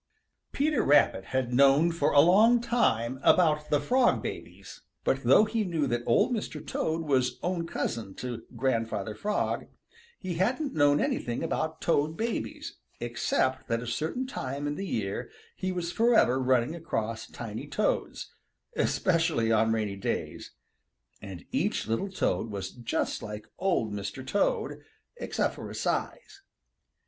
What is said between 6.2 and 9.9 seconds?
Mr. Toad was own cousin to Grandfather Frog,